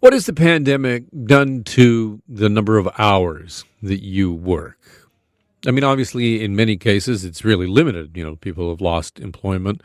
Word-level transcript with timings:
What 0.00 0.14
has 0.14 0.24
the 0.24 0.32
pandemic 0.32 1.04
done 1.26 1.62
to 1.64 2.22
the 2.26 2.48
number 2.48 2.78
of 2.78 2.88
hours 2.96 3.66
that 3.82 4.02
you 4.02 4.32
work? 4.32 4.78
I 5.66 5.72
mean, 5.72 5.84
obviously, 5.84 6.42
in 6.42 6.56
many 6.56 6.78
cases, 6.78 7.22
it's 7.22 7.44
really 7.44 7.66
limited. 7.66 8.16
You 8.16 8.24
know, 8.24 8.36
people 8.36 8.70
have 8.70 8.80
lost 8.80 9.20
employment, 9.20 9.82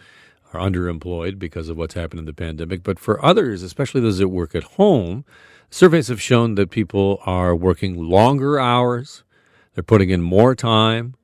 are 0.53 0.61
underemployed 0.61 1.37
because 1.37 1.67
of 1.67 1.75
what's 1.75 1.95
happened 1.95 2.19
in 2.19 2.25
the 2.25 2.33
pandemic. 2.33 2.81
But 2.81 2.97
for 2.97 3.23
others, 3.25 3.61
especially 3.61 3.99
those 3.99 4.19
that 4.19 4.29
work 4.29 4.55
at 4.55 4.63
home, 4.63 5.25
surveys 5.69 6.07
have 6.07 6.21
shown 6.21 6.55
that 6.55 6.71
people 6.71 7.19
are 7.25 7.53
working 7.53 8.01
longer 8.01 8.57
hours, 8.57 9.25
they're 9.73 9.83
putting 9.83 10.11
in 10.11 10.21
more 10.21 10.55
time. 10.55 11.15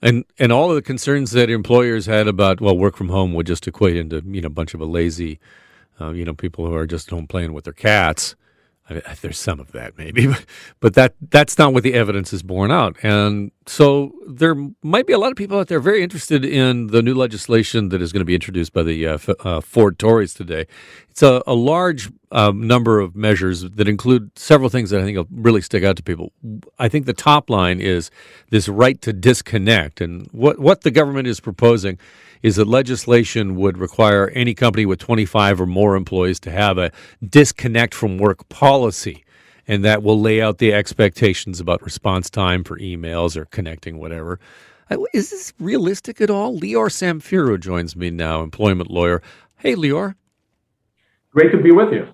And 0.00 0.24
and 0.38 0.52
all 0.52 0.70
of 0.70 0.76
the 0.76 0.82
concerns 0.82 1.32
that 1.32 1.50
employers 1.50 2.06
had 2.06 2.28
about 2.28 2.60
well, 2.60 2.78
work 2.78 2.96
from 2.96 3.08
home 3.08 3.34
would 3.34 3.48
just 3.48 3.66
equate 3.66 3.96
into 3.96 4.22
you 4.24 4.42
know 4.42 4.46
a 4.46 4.50
bunch 4.50 4.72
of 4.72 4.80
a 4.80 4.84
lazy 4.84 5.40
uh, 6.00 6.10
you 6.10 6.24
know, 6.24 6.34
people 6.34 6.66
who 6.66 6.74
are 6.74 6.86
just 6.86 7.10
home 7.10 7.26
playing 7.26 7.52
with 7.52 7.64
their 7.64 7.72
cats. 7.72 8.34
I 8.88 8.94
there's 9.20 9.38
some 9.38 9.58
of 9.58 9.72
that 9.72 9.98
maybe, 9.98 10.26
but, 10.28 10.44
but 10.80 10.94
that 10.94 11.14
that's 11.20 11.58
not 11.58 11.72
what 11.72 11.82
the 11.82 11.94
evidence 11.94 12.32
is 12.32 12.42
borne 12.42 12.70
out. 12.70 12.96
And 13.02 13.50
so 13.68 14.12
there 14.28 14.54
might 14.82 15.06
be 15.06 15.12
a 15.12 15.18
lot 15.18 15.32
of 15.32 15.36
people 15.36 15.58
out 15.58 15.66
there 15.66 15.80
very 15.80 16.02
interested 16.02 16.44
in 16.44 16.86
the 16.88 17.02
new 17.02 17.14
legislation 17.14 17.88
that 17.88 18.00
is 18.00 18.12
going 18.12 18.20
to 18.20 18.26
be 18.26 18.34
introduced 18.34 18.72
by 18.72 18.84
the 18.84 19.06
uh, 19.06 19.18
uh, 19.40 19.60
Ford 19.60 19.98
Tories 19.98 20.34
today. 20.34 20.66
It's 21.10 21.22
a, 21.22 21.42
a 21.48 21.54
large 21.54 22.10
um, 22.30 22.66
number 22.66 23.00
of 23.00 23.16
measures 23.16 23.62
that 23.62 23.88
include 23.88 24.38
several 24.38 24.68
things 24.68 24.90
that 24.90 25.00
I 25.00 25.04
think 25.04 25.16
will 25.16 25.26
really 25.32 25.62
stick 25.62 25.82
out 25.82 25.96
to 25.96 26.02
people. 26.02 26.32
I 26.78 26.88
think 26.88 27.06
the 27.06 27.12
top 27.12 27.50
line 27.50 27.80
is 27.80 28.10
this 28.50 28.68
right 28.68 29.00
to 29.02 29.12
disconnect, 29.12 30.00
and 30.00 30.28
what 30.30 30.60
what 30.60 30.82
the 30.82 30.92
government 30.92 31.26
is 31.26 31.40
proposing 31.40 31.98
is 32.42 32.56
that 32.56 32.68
legislation 32.68 33.56
would 33.56 33.78
require 33.78 34.28
any 34.28 34.54
company 34.54 34.86
with 34.86 35.00
25 35.00 35.60
or 35.60 35.66
more 35.66 35.96
employees 35.96 36.38
to 36.40 36.50
have 36.52 36.78
a 36.78 36.92
disconnect 37.28 37.94
from 37.94 38.18
work 38.18 38.48
policy. 38.48 39.24
And 39.68 39.84
that 39.84 40.02
will 40.02 40.20
lay 40.20 40.40
out 40.40 40.58
the 40.58 40.72
expectations 40.72 41.58
about 41.60 41.82
response 41.82 42.30
time 42.30 42.62
for 42.62 42.78
emails 42.78 43.36
or 43.36 43.46
connecting, 43.46 43.98
whatever. 43.98 44.38
Is 45.12 45.30
this 45.30 45.52
realistic 45.58 46.20
at 46.20 46.30
all? 46.30 46.58
Lior 46.58 46.88
Samfiru 46.88 47.58
joins 47.58 47.96
me 47.96 48.10
now, 48.10 48.42
employment 48.42 48.90
lawyer. 48.90 49.20
Hey, 49.56 49.74
Lior. 49.74 50.14
Great 51.32 51.50
to 51.50 51.58
be 51.58 51.72
with 51.72 51.92
you. 51.92 52.06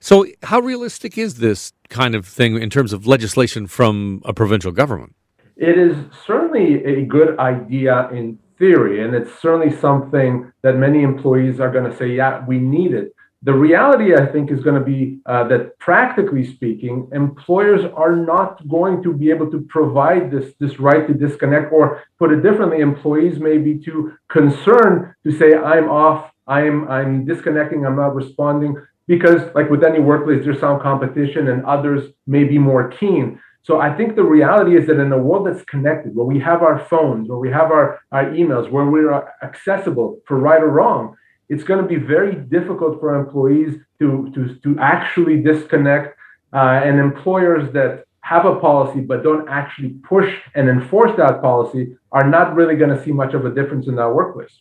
So, 0.00 0.26
how 0.42 0.60
realistic 0.60 1.18
is 1.18 1.36
this 1.36 1.72
kind 1.88 2.14
of 2.14 2.26
thing 2.26 2.60
in 2.60 2.70
terms 2.70 2.92
of 2.92 3.06
legislation 3.06 3.66
from 3.66 4.22
a 4.24 4.32
provincial 4.32 4.72
government? 4.72 5.14
It 5.56 5.78
is 5.78 5.94
certainly 6.26 6.82
a 6.84 7.04
good 7.04 7.38
idea 7.38 8.08
in 8.10 8.38
theory, 8.58 9.04
and 9.04 9.14
it's 9.14 9.30
certainly 9.40 9.76
something 9.76 10.50
that 10.62 10.76
many 10.76 11.02
employees 11.02 11.60
are 11.60 11.70
going 11.70 11.90
to 11.90 11.94
say, 11.96 12.08
yeah, 12.08 12.44
we 12.46 12.58
need 12.58 12.92
it. 12.92 13.14
The 13.42 13.54
reality, 13.54 14.14
I 14.14 14.26
think, 14.26 14.50
is 14.50 14.62
going 14.62 14.78
to 14.78 14.84
be 14.84 15.20
uh, 15.24 15.44
that 15.48 15.78
practically 15.78 16.44
speaking, 16.44 17.08
employers 17.12 17.90
are 17.96 18.14
not 18.14 18.68
going 18.68 19.02
to 19.02 19.14
be 19.14 19.30
able 19.30 19.50
to 19.50 19.62
provide 19.62 20.30
this, 20.30 20.52
this 20.60 20.78
right 20.78 21.06
to 21.06 21.14
disconnect, 21.14 21.72
or 21.72 22.02
put 22.18 22.32
it 22.32 22.42
differently, 22.42 22.80
employees 22.80 23.40
may 23.40 23.56
be 23.56 23.78
too 23.78 24.12
concerned 24.28 25.14
to 25.24 25.32
say, 25.32 25.54
I'm 25.54 25.88
off, 25.88 26.30
I'm, 26.46 26.86
I'm 26.88 27.24
disconnecting, 27.24 27.86
I'm 27.86 27.96
not 27.96 28.14
responding, 28.14 28.76
because, 29.06 29.40
like 29.54 29.70
with 29.70 29.84
any 29.84 30.00
workplace, 30.00 30.44
there's 30.44 30.60
some 30.60 30.78
competition 30.78 31.48
and 31.48 31.64
others 31.64 32.12
may 32.26 32.44
be 32.44 32.58
more 32.58 32.90
keen. 32.90 33.40
So 33.62 33.80
I 33.80 33.94
think 33.96 34.16
the 34.16 34.22
reality 34.22 34.76
is 34.76 34.86
that 34.86 35.00
in 35.00 35.12
a 35.12 35.18
world 35.18 35.46
that's 35.46 35.64
connected, 35.64 36.14
where 36.14 36.26
we 36.26 36.40
have 36.40 36.62
our 36.62 36.78
phones, 36.78 37.28
where 37.28 37.38
we 37.38 37.50
have 37.50 37.70
our, 37.70 38.00
our 38.12 38.26
emails, 38.26 38.70
where 38.70 38.84
we're 38.84 39.12
accessible 39.42 40.20
for 40.26 40.38
right 40.38 40.62
or 40.62 40.68
wrong, 40.68 41.16
it's 41.50 41.64
going 41.64 41.82
to 41.82 41.86
be 41.86 41.96
very 41.96 42.34
difficult 42.34 42.98
for 43.00 43.14
employees 43.14 43.74
to, 43.98 44.30
to, 44.34 44.54
to 44.62 44.78
actually 44.80 45.42
disconnect. 45.42 46.16
Uh, 46.52 46.80
and 46.82 46.98
employers 46.98 47.72
that 47.72 48.04
have 48.22 48.44
a 48.44 48.58
policy 48.58 49.00
but 49.00 49.22
don't 49.22 49.48
actually 49.48 49.90
push 50.02 50.28
and 50.56 50.68
enforce 50.68 51.12
that 51.16 51.40
policy 51.40 51.96
are 52.10 52.28
not 52.28 52.56
really 52.56 52.74
going 52.74 52.90
to 52.90 53.00
see 53.04 53.12
much 53.12 53.34
of 53.34 53.44
a 53.44 53.54
difference 53.54 53.86
in 53.86 53.94
that 53.94 54.12
workplace. 54.12 54.58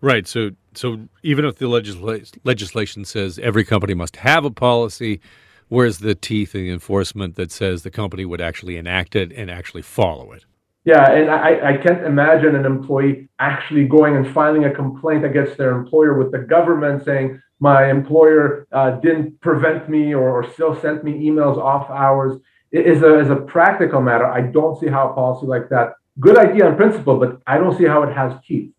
Right. 0.00 0.28
So, 0.28 0.50
so 0.74 1.08
even 1.24 1.44
if 1.44 1.56
the 1.56 1.66
legisla- 1.66 2.38
legislation 2.44 3.04
says 3.04 3.40
every 3.40 3.64
company 3.64 3.94
must 3.94 4.16
have 4.16 4.44
a 4.44 4.50
policy, 4.50 5.20
Where's 5.68 5.98
the 5.98 6.14
teeth 6.14 6.54
in 6.54 6.62
the 6.62 6.70
enforcement 6.70 7.34
that 7.34 7.50
says 7.50 7.82
the 7.82 7.90
company 7.90 8.24
would 8.24 8.40
actually 8.40 8.76
enact 8.76 9.16
it 9.16 9.32
and 9.32 9.50
actually 9.50 9.82
follow 9.82 10.30
it? 10.30 10.44
Yeah, 10.86 11.10
and 11.10 11.28
I, 11.28 11.72
I 11.72 11.76
can't 11.78 12.04
imagine 12.04 12.54
an 12.54 12.64
employee 12.64 13.28
actually 13.40 13.88
going 13.88 14.14
and 14.14 14.32
filing 14.32 14.66
a 14.66 14.72
complaint 14.72 15.24
against 15.24 15.58
their 15.58 15.72
employer 15.76 16.16
with 16.16 16.30
the 16.30 16.38
government 16.38 17.04
saying, 17.04 17.42
my 17.58 17.90
employer 17.90 18.68
uh, 18.70 18.92
didn't 19.00 19.40
prevent 19.40 19.88
me 19.88 20.14
or, 20.14 20.30
or, 20.30 20.52
still 20.52 20.80
sent 20.80 21.02
me 21.02 21.12
emails 21.28 21.56
off 21.56 21.90
hours. 21.90 22.40
It 22.70 22.86
is 22.86 23.02
a, 23.02 23.18
as 23.18 23.30
a 23.30 23.36
practical 23.36 24.00
matter, 24.00 24.26
I 24.26 24.42
don't 24.42 24.78
see 24.78 24.86
how 24.86 25.10
a 25.10 25.14
policy 25.14 25.46
like 25.46 25.68
that, 25.70 25.94
good 26.20 26.38
idea 26.38 26.68
in 26.68 26.76
principle, 26.76 27.18
but 27.18 27.40
I 27.48 27.58
don't 27.58 27.76
see 27.76 27.86
how 27.86 28.04
it 28.04 28.14
has 28.14 28.34
teeth. 28.46 28.70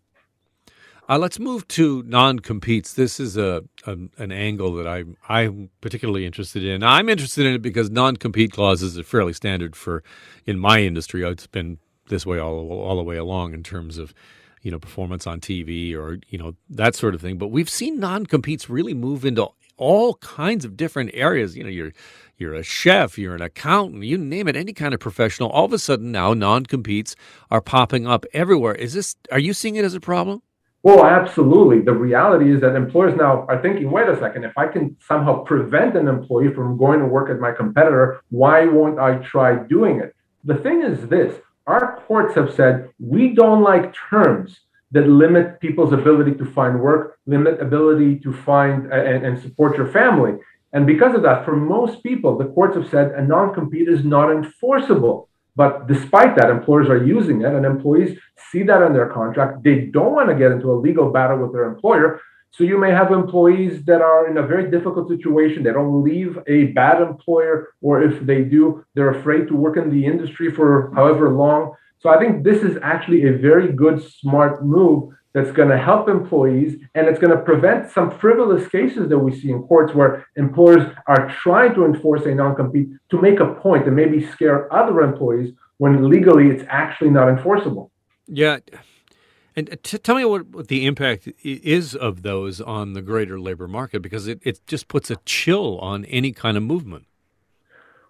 Uh, 1.09 1.17
let's 1.17 1.39
move 1.39 1.67
to 1.69 2.03
non-competes. 2.03 2.93
This 2.93 3.19
is 3.19 3.35
a, 3.35 3.63
a, 3.85 3.97
an 4.17 4.31
angle 4.31 4.73
that 4.75 4.87
I 4.87 5.03
I'm 5.27 5.69
particularly 5.81 6.25
interested 6.25 6.63
in. 6.63 6.83
I'm 6.83 7.09
interested 7.09 7.45
in 7.45 7.53
it 7.53 7.61
because 7.61 7.89
non-compete 7.89 8.51
clauses 8.51 8.97
are 8.97 9.03
fairly 9.03 9.33
standard 9.33 9.75
for 9.75 10.03
in 10.45 10.59
my 10.59 10.81
industry. 10.81 11.23
It's 11.23 11.47
been 11.47 11.79
this 12.09 12.25
way 12.25 12.39
all 12.39 12.69
all 12.69 12.95
the 12.95 13.03
way 13.03 13.17
along 13.17 13.53
in 13.53 13.63
terms 13.63 13.97
of 13.97 14.13
you 14.61 14.71
know 14.71 14.79
performance 14.79 15.27
on 15.27 15.39
TV 15.39 15.95
or 15.95 16.19
you 16.29 16.37
know 16.37 16.55
that 16.69 16.95
sort 16.95 17.15
of 17.15 17.21
thing. 17.21 17.37
But 17.37 17.47
we've 17.47 17.69
seen 17.69 17.99
non-competes 17.99 18.69
really 18.69 18.93
move 18.93 19.25
into 19.25 19.49
all 19.77 20.15
kinds 20.15 20.65
of 20.65 20.75
different 20.75 21.11
areas. 21.13 21.55
You 21.55 21.63
know, 21.63 21.69
you're 21.69 21.93
you're 22.37 22.53
a 22.53 22.63
chef, 22.63 23.17
you're 23.17 23.35
an 23.35 23.41
accountant, 23.41 24.03
you 24.03 24.17
name 24.17 24.47
it, 24.47 24.55
any 24.55 24.73
kind 24.73 24.93
of 24.93 24.99
professional. 24.99 25.49
All 25.49 25.65
of 25.65 25.73
a 25.73 25.79
sudden 25.79 26.11
now 26.11 26.33
non-competes 26.33 27.15
are 27.49 27.61
popping 27.61 28.05
up 28.05 28.25
everywhere. 28.33 28.75
Is 28.75 28.93
this? 28.93 29.15
Are 29.31 29.39
you 29.39 29.53
seeing 29.53 29.75
it 29.75 29.85
as 29.85 29.93
a 29.93 29.99
problem? 29.99 30.41
Well, 30.83 31.05
absolutely. 31.05 31.81
The 31.81 31.93
reality 31.93 32.53
is 32.53 32.61
that 32.61 32.75
employers 32.75 33.15
now 33.17 33.45
are 33.49 33.61
thinking, 33.61 33.91
wait 33.91 34.07
a 34.07 34.17
second, 34.19 34.45
if 34.45 34.57
I 34.57 34.67
can 34.67 34.95
somehow 35.05 35.43
prevent 35.43 35.97
an 35.97 36.07
employee 36.07 36.53
from 36.53 36.77
going 36.77 36.99
to 36.99 37.05
work 37.05 37.29
at 37.29 37.39
my 37.39 37.51
competitor, 37.51 38.21
why 38.29 38.65
won't 38.65 38.99
I 38.99 39.15
try 39.15 39.55
doing 39.55 39.99
it? 39.99 40.15
The 40.43 40.55
thing 40.55 40.83
is 40.83 41.07
this 41.09 41.41
our 41.67 42.01
courts 42.07 42.33
have 42.35 42.53
said 42.53 42.89
we 42.97 43.35
don't 43.35 43.61
like 43.61 43.93
terms 44.09 44.59
that 44.91 45.07
limit 45.07 45.59
people's 45.59 45.91
ability 45.91 46.33
to 46.35 46.45
find 46.45 46.79
work, 46.79 47.19
limit 47.25 47.61
ability 47.61 48.19
to 48.19 48.31
find 48.31 48.91
and, 48.91 49.25
and 49.25 49.41
support 49.41 49.77
your 49.77 49.91
family. 49.91 50.33
And 50.71 50.87
because 50.87 51.13
of 51.13 51.23
that, 51.23 51.43
for 51.43 51.55
most 51.55 52.03
people, 52.03 52.37
the 52.37 52.45
courts 52.45 52.75
have 52.75 52.89
said 52.89 53.11
a 53.11 53.21
non 53.21 53.53
compete 53.53 53.89
is 53.89 54.03
not 54.05 54.31
enforceable. 54.31 55.29
But 55.55 55.87
despite 55.87 56.35
that, 56.35 56.49
employers 56.49 56.87
are 56.87 57.03
using 57.03 57.41
it, 57.41 57.51
and 57.51 57.65
employees 57.65 58.17
see 58.51 58.63
that 58.63 58.83
in 58.83 58.93
their 58.93 59.09
contract. 59.09 59.63
They 59.63 59.87
don't 59.87 60.13
want 60.13 60.29
to 60.29 60.35
get 60.35 60.51
into 60.51 60.71
a 60.71 60.77
legal 60.77 61.09
battle 61.11 61.39
with 61.39 61.51
their 61.51 61.65
employer. 61.65 62.21
So 62.51 62.63
you 62.63 62.77
may 62.77 62.91
have 62.91 63.11
employees 63.11 63.83
that 63.85 64.01
are 64.01 64.29
in 64.29 64.37
a 64.37 64.47
very 64.47 64.71
difficult 64.71 65.07
situation. 65.09 65.63
They 65.63 65.73
don't 65.73 66.03
leave 66.03 66.39
a 66.47 66.65
bad 66.67 67.01
employer, 67.01 67.69
or 67.81 68.01
if 68.01 68.25
they 68.25 68.43
do, 68.43 68.83
they're 68.95 69.11
afraid 69.19 69.47
to 69.49 69.55
work 69.55 69.77
in 69.77 69.91
the 69.91 70.05
industry 70.05 70.51
for 70.51 70.91
however 70.95 71.29
long. 71.29 71.73
So 71.99 72.09
I 72.09 72.17
think 72.19 72.43
this 72.43 72.63
is 72.63 72.77
actually 72.81 73.27
a 73.27 73.37
very 73.37 73.71
good, 73.73 74.03
smart 74.21 74.65
move 74.65 75.13
that's 75.33 75.51
going 75.51 75.69
to 75.69 75.77
help 75.77 76.09
employees 76.09 76.77
and 76.95 77.07
it's 77.07 77.19
going 77.19 77.35
to 77.35 77.43
prevent 77.43 77.91
some 77.91 78.09
frivolous 78.17 78.67
cases 78.69 79.07
that 79.09 79.19
we 79.19 79.31
see 79.39 79.51
in 79.51 79.61
courts 79.63 79.93
where 79.93 80.25
employers 80.35 80.91
are 81.05 81.29
trying 81.43 81.75
to 81.75 81.85
enforce 81.85 82.25
a 82.25 82.33
non-compete 82.33 82.87
to 83.11 83.21
make 83.21 83.39
a 83.39 83.53
point 83.53 83.85
and 83.85 83.95
maybe 83.95 84.25
scare 84.31 84.71
other 84.73 85.01
employees 85.01 85.53
when 85.77 86.09
legally 86.09 86.47
it's 86.47 86.63
actually 86.69 87.11
not 87.11 87.29
enforceable. 87.29 87.91
Yeah. 88.27 88.57
And 89.57 89.75
t- 89.81 89.97
tell 89.97 90.15
me 90.15 90.23
what, 90.23 90.67
the 90.67 90.85
impact 90.85 91.27
is 91.43 91.95
of 91.95 92.21
those 92.21 92.61
on 92.61 92.93
the 92.93 93.01
greater 93.01 93.39
labor 93.39 93.67
market 93.67 94.03
because 94.03 94.27
it, 94.27 94.39
it 94.43 94.65
just 94.67 94.87
puts 94.87 95.09
a 95.09 95.15
chill 95.25 95.79
on 95.79 96.05
any 96.05 96.31
kind 96.31 96.57
of 96.57 96.61
movement. 96.61 97.07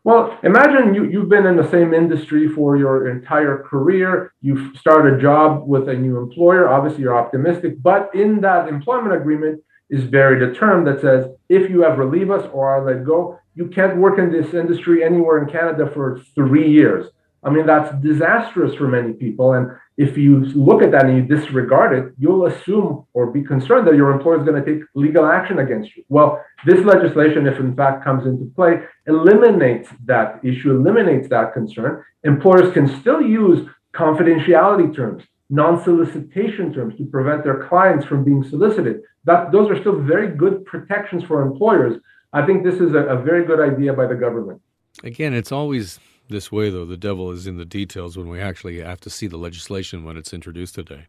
Well, 0.04 0.38
imagine 0.44 0.94
you, 0.94 1.06
you've 1.06 1.30
been 1.30 1.46
in 1.46 1.56
the 1.56 1.70
same 1.70 1.94
industry 1.94 2.50
for 2.50 2.76
your 2.76 3.10
entire 3.10 3.64
career. 3.64 4.34
You 4.42 4.76
start 4.76 5.14
a 5.14 5.22
job 5.22 5.66
with 5.66 5.88
a 5.88 5.94
new 5.94 6.18
employer. 6.18 6.68
Obviously, 6.68 7.04
you're 7.04 7.18
optimistic, 7.18 7.82
but 7.82 8.14
in 8.14 8.42
that 8.42 8.68
employment 8.68 9.16
agreement 9.16 9.64
is 9.90 10.04
buried 10.04 10.42
a 10.44 10.54
term 10.54 10.84
that 10.84 11.00
says 11.00 11.28
if 11.48 11.70
you 11.70 11.86
ever 11.86 12.06
leave 12.06 12.30
us 12.30 12.46
or 12.52 12.68
are 12.68 12.86
let 12.86 13.06
go, 13.06 13.40
you 13.56 13.68
can't 13.68 13.96
work 13.96 14.20
in 14.20 14.34
this 14.34 14.54
industry 14.54 15.02
anywhere 15.02 15.42
in 15.42 15.50
Canada 15.50 15.90
for 15.90 16.22
three 16.36 16.70
years. 16.70 17.08
I 17.48 17.50
mean, 17.50 17.66
that's 17.66 17.96
disastrous 18.02 18.76
for 18.76 18.88
many 18.88 19.14
people. 19.14 19.54
And 19.54 19.72
if 19.98 20.18
you 20.18 20.40
look 20.70 20.84
at 20.84 20.92
that 20.92 21.06
and 21.06 21.18
you 21.18 21.38
disregard 21.38 21.98
it, 21.98 22.14
you'll 22.20 22.46
assume 22.46 23.06
or 23.14 23.32
be 23.32 23.42
concerned 23.42 23.88
that 23.88 23.96
your 23.96 24.12
employer 24.12 24.40
is 24.40 24.46
going 24.46 24.64
to 24.64 24.72
take 24.72 24.84
legal 24.94 25.26
action 25.26 25.60
against 25.60 25.96
you. 25.96 26.04
Well, 26.10 26.44
this 26.66 26.84
legislation, 26.86 27.48
if 27.48 27.58
in 27.60 27.76
fact 27.76 28.04
comes 28.04 28.28
into 28.28 28.46
play, 28.54 28.82
eliminates 29.08 29.90
that 30.06 30.40
issue, 30.44 30.72
eliminates 30.72 31.30
that 31.30 31.54
concern. 31.54 32.04
Employers 32.24 32.74
can 32.74 33.00
still 33.00 33.22
use 33.22 33.68
confidentiality 33.94 34.94
terms, 34.96 35.24
non-solicitation 35.50 36.74
terms 36.74 36.96
to 36.98 37.06
prevent 37.06 37.44
their 37.44 37.68
clients 37.68 38.06
from 38.06 38.24
being 38.24 38.44
solicited. 38.44 39.02
That 39.24 39.52
those 39.52 39.72
are 39.72 39.80
still 39.80 40.00
very 40.00 40.36
good 40.36 40.66
protections 40.66 41.24
for 41.24 41.42
employers 41.42 42.00
I 42.34 42.46
think 42.46 42.64
this 42.64 42.76
is 42.76 42.94
a, 42.94 43.04
a 43.06 43.22
very 43.22 43.46
good 43.46 43.60
idea 43.60 43.94
by 43.94 44.06
the 44.06 44.16
government. 44.16 44.62
Again, 45.04 45.34
it's 45.34 45.52
always 45.52 46.00
this 46.30 46.52
way, 46.52 46.70
though. 46.70 46.86
The 46.86 46.98
devil 46.98 47.32
is 47.32 47.48
in 47.48 47.58
the 47.58 47.66
details 47.66 48.18
when 48.18 48.30
we 48.30 48.40
actually 48.40 48.80
have 48.80 49.00
to 49.02 49.10
see 49.10 49.28
the 49.28 49.38
legislation 49.38 50.04
when 50.04 50.18
it's 50.18 50.34
introduced 50.34 50.76
today. 50.76 51.08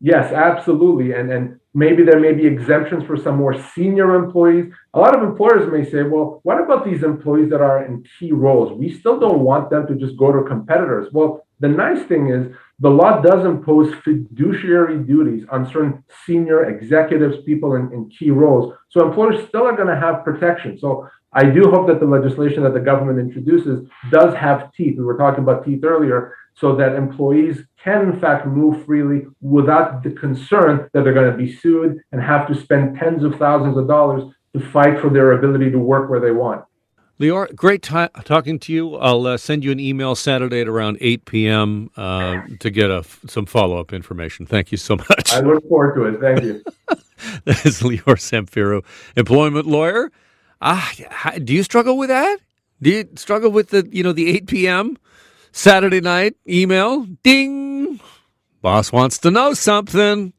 Yes, 0.00 0.32
absolutely. 0.32 1.12
And 1.12 1.30
and 1.32 1.58
maybe 1.74 2.04
there 2.04 2.20
may 2.20 2.32
be 2.32 2.46
exemptions 2.46 3.04
for 3.04 3.16
some 3.16 3.36
more 3.36 3.60
senior 3.74 4.14
employees. 4.14 4.72
A 4.94 5.00
lot 5.00 5.16
of 5.16 5.28
employers 5.28 5.70
may 5.72 5.84
say, 5.90 6.04
well, 6.04 6.40
what 6.44 6.60
about 6.60 6.84
these 6.84 7.02
employees 7.02 7.50
that 7.50 7.60
are 7.60 7.84
in 7.84 8.04
key 8.18 8.30
roles? 8.30 8.78
We 8.78 8.96
still 8.96 9.18
don't 9.18 9.40
want 9.40 9.70
them 9.70 9.86
to 9.88 9.96
just 9.96 10.16
go 10.16 10.30
to 10.30 10.48
competitors. 10.48 11.08
Well, 11.12 11.44
the 11.58 11.68
nice 11.68 12.06
thing 12.06 12.28
is 12.28 12.54
the 12.78 12.90
law 12.90 13.20
does 13.20 13.44
impose 13.44 13.92
fiduciary 14.04 14.98
duties 15.02 15.44
on 15.50 15.66
certain 15.66 16.04
senior 16.24 16.66
executives, 16.66 17.38
people 17.44 17.74
in, 17.74 17.92
in 17.92 18.08
key 18.08 18.30
roles. 18.30 18.74
So 18.90 19.04
employers 19.04 19.48
still 19.48 19.64
are 19.64 19.74
going 19.74 19.88
to 19.88 19.98
have 19.98 20.22
protection. 20.22 20.78
So 20.78 21.08
I 21.32 21.44
do 21.44 21.70
hope 21.70 21.86
that 21.88 22.00
the 22.00 22.06
legislation 22.06 22.62
that 22.62 22.72
the 22.72 22.80
government 22.80 23.18
introduces 23.18 23.86
does 24.10 24.34
have 24.34 24.72
teeth. 24.72 24.96
We 24.98 25.04
were 25.04 25.18
talking 25.18 25.44
about 25.44 25.64
teeth 25.64 25.84
earlier, 25.84 26.34
so 26.54 26.74
that 26.74 26.94
employees 26.94 27.62
can, 27.82 28.12
in 28.12 28.20
fact, 28.20 28.46
move 28.46 28.84
freely 28.84 29.26
without 29.40 30.02
the 30.02 30.10
concern 30.10 30.88
that 30.92 31.04
they're 31.04 31.14
going 31.14 31.30
to 31.30 31.36
be 31.36 31.52
sued 31.52 31.98
and 32.10 32.20
have 32.20 32.48
to 32.48 32.54
spend 32.54 32.98
tens 32.98 33.22
of 33.22 33.36
thousands 33.36 33.76
of 33.76 33.86
dollars 33.86 34.24
to 34.54 34.60
fight 34.70 35.00
for 35.00 35.10
their 35.10 35.32
ability 35.32 35.70
to 35.70 35.78
work 35.78 36.10
where 36.10 36.20
they 36.20 36.32
want. 36.32 36.64
Lior, 37.20 37.52
great 37.54 37.82
t- 37.82 38.06
talking 38.24 38.58
to 38.60 38.72
you. 38.72 38.94
I'll 38.96 39.26
uh, 39.26 39.36
send 39.36 39.64
you 39.64 39.72
an 39.72 39.80
email 39.80 40.14
Saturday 40.14 40.60
at 40.60 40.68
around 40.68 40.98
8 41.00 41.24
p.m. 41.24 41.90
Uh, 41.96 42.42
to 42.60 42.70
get 42.70 42.90
a, 42.90 43.04
some 43.26 43.44
follow 43.44 43.78
up 43.78 43.92
information. 43.92 44.46
Thank 44.46 44.70
you 44.70 44.78
so 44.78 44.96
much. 44.96 45.32
I 45.32 45.40
look 45.40 45.68
forward 45.68 45.94
to 45.96 46.04
it. 46.04 46.20
Thank 46.20 46.44
you. 46.44 46.62
that 47.44 47.66
is 47.66 47.82
Lior 47.82 48.16
Samfiru, 48.16 48.84
employment 49.16 49.66
lawyer. 49.66 50.12
Ah, 50.60 50.92
do 51.44 51.54
you 51.54 51.62
struggle 51.62 51.96
with 51.96 52.08
that? 52.08 52.38
Do 52.82 52.90
you 52.90 53.08
struggle 53.16 53.50
with 53.50 53.70
the 53.70 53.88
you 53.90 54.02
know 54.02 54.12
the 54.12 54.28
8 54.36 54.46
p.m. 54.46 54.96
Saturday 55.52 56.00
night 56.00 56.36
email? 56.48 57.06
Ding! 57.22 58.00
Boss 58.60 58.92
wants 58.92 59.18
to 59.18 59.30
know 59.30 59.54
something. 59.54 60.32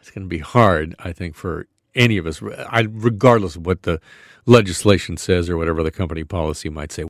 It's 0.00 0.10
going 0.10 0.24
to 0.24 0.28
be 0.28 0.38
hard, 0.38 0.94
I 0.98 1.12
think, 1.12 1.34
for 1.36 1.66
any 1.94 2.16
of 2.16 2.26
us, 2.26 2.42
regardless 2.42 3.56
of 3.56 3.66
what 3.66 3.82
the 3.82 4.00
legislation 4.46 5.16
says 5.16 5.48
or 5.48 5.56
whatever 5.56 5.82
the 5.82 5.90
company 5.90 6.24
policy 6.24 6.68
might 6.68 6.92
say. 6.92 7.04